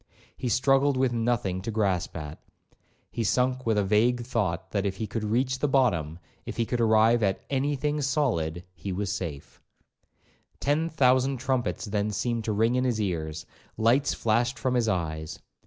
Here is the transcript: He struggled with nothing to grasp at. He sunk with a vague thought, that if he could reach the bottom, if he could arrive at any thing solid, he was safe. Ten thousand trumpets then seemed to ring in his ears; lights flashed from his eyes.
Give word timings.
He 0.35 0.49
struggled 0.49 0.97
with 0.97 1.13
nothing 1.13 1.61
to 1.61 1.69
grasp 1.69 2.17
at. 2.17 2.41
He 3.11 3.23
sunk 3.23 3.67
with 3.67 3.77
a 3.77 3.83
vague 3.83 4.23
thought, 4.25 4.71
that 4.71 4.83
if 4.83 4.95
he 4.97 5.05
could 5.05 5.23
reach 5.23 5.59
the 5.59 5.67
bottom, 5.67 6.17
if 6.43 6.57
he 6.57 6.65
could 6.65 6.81
arrive 6.81 7.21
at 7.21 7.43
any 7.51 7.75
thing 7.75 8.01
solid, 8.01 8.63
he 8.73 8.91
was 8.91 9.13
safe. 9.13 9.61
Ten 10.59 10.89
thousand 10.89 11.37
trumpets 11.37 11.85
then 11.85 12.09
seemed 12.09 12.45
to 12.45 12.51
ring 12.51 12.73
in 12.73 12.83
his 12.83 12.99
ears; 12.99 13.45
lights 13.77 14.15
flashed 14.15 14.57
from 14.57 14.73
his 14.73 14.87
eyes. 14.89 15.37